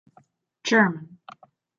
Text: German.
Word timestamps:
German. 0.63 1.19